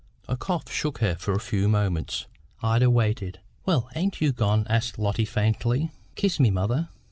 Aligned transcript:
A 0.27 0.35
cough 0.35 0.67
shook 0.71 0.97
her 0.97 1.13
for 1.13 1.33
a 1.33 1.39
few 1.39 1.67
moments. 1.69 2.25
Ida 2.63 2.89
waited. 2.89 3.39
"Well, 3.67 3.87
ain't 3.95 4.19
you 4.19 4.31
gone?" 4.31 4.65
asked 4.67 4.97
Lotty 4.97 5.25
faintly. 5.25 5.91
"Kiss 6.15 6.39
me, 6.39 6.49
mother." 6.49 6.89